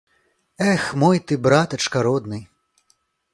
Эх, 0.71 0.83
мой 1.03 1.17
ты 1.27 1.37
братачка 1.45 1.99
родны! 2.09 2.39